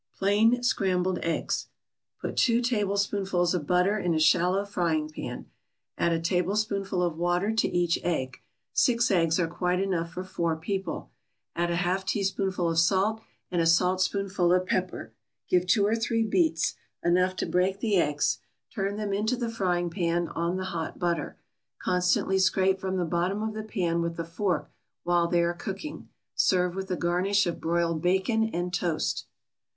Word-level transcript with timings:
PLAIN 0.17 0.63
SCRAMBLED 0.63 1.19
EGGS 1.21 1.67
Put 2.21 2.35
two 2.35 2.59
tablespoonfuls 2.59 3.53
of 3.53 3.67
butter 3.67 3.99
in 3.99 4.15
a 4.15 4.19
shallow 4.19 4.65
frying 4.65 5.07
pan. 5.11 5.45
Add 5.95 6.11
a 6.11 6.19
tablespoonful 6.19 7.03
of 7.03 7.19
water 7.19 7.51
to 7.51 7.67
each 7.67 7.99
egg. 8.01 8.37
Six 8.73 9.11
eggs 9.11 9.39
are 9.39 9.45
quite 9.47 9.79
enough 9.79 10.11
for 10.11 10.23
four 10.23 10.55
people. 10.55 11.11
Add 11.55 11.69
a 11.69 11.75
half 11.75 12.03
teaspoonful 12.03 12.67
of 12.67 12.79
salt, 12.79 13.21
and 13.51 13.61
a 13.61 13.67
saltspoonful 13.67 14.51
of 14.51 14.65
pepper. 14.65 15.13
Give 15.47 15.67
two 15.67 15.85
or 15.85 15.95
three 15.95 16.23
beats 16.23 16.73
enough 17.03 17.35
to 17.35 17.45
break 17.45 17.79
the 17.79 17.97
eggs; 17.97 18.39
turn 18.73 18.95
them 18.97 19.13
into 19.13 19.35
the 19.37 19.49
frying 19.51 19.91
pan, 19.91 20.29
on 20.29 20.57
the 20.57 20.65
hot 20.73 20.97
butter. 20.97 21.37
Constantly 21.77 22.39
scrape 22.39 22.79
from 22.79 22.97
the 22.97 23.05
bottom 23.05 23.43
of 23.43 23.53
the 23.53 23.61
pan 23.61 24.01
with 24.01 24.17
a 24.17 24.25
fork, 24.25 24.71
while 25.03 25.27
they 25.27 25.43
are 25.43 25.53
cooking. 25.53 26.09
Serve 26.33 26.73
with 26.73 26.89
a 26.89 26.97
garnish 26.97 27.45
of 27.45 27.61
broiled 27.61 28.01
bacon 28.01 28.45
and 28.49 28.73
toast. 28.73 29.25